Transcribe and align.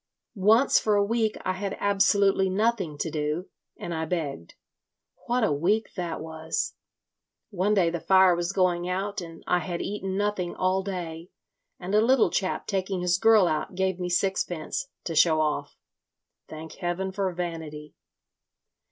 "Once 0.33 0.79
for 0.79 0.95
a 0.95 1.05
week 1.05 1.37
I 1.45 1.51
had 1.51 1.77
absolutely 1.79 2.49
nothing 2.49 2.97
to 2.97 3.11
do, 3.11 3.49
and 3.77 3.93
I 3.93 4.05
begged. 4.05 4.55
What 5.27 5.43
a 5.43 5.51
week 5.53 5.93
that 5.93 6.19
was! 6.19 6.73
One 7.51 7.75
day 7.75 7.91
the 7.91 7.99
fire 7.99 8.35
was 8.35 8.51
going 8.51 8.89
out 8.89 9.21
and 9.21 9.43
I 9.45 9.59
had 9.59 9.79
eaten 9.79 10.17
nothing 10.17 10.55
all 10.55 10.81
day, 10.81 11.29
and 11.79 11.93
a 11.93 12.01
little 12.01 12.31
chap 12.31 12.65
taking 12.65 13.01
his 13.01 13.19
girl 13.19 13.47
out, 13.47 13.75
gave 13.75 13.99
me 13.99 14.09
sixpence—to 14.09 15.13
show 15.15 15.39
off. 15.39 15.77
Thank 16.47 16.77
heaven 16.77 17.11
for 17.11 17.31
vanity! 17.31 17.93